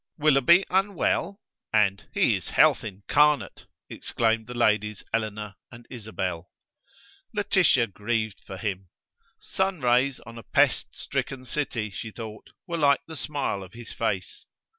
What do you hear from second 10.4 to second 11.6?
pest stricken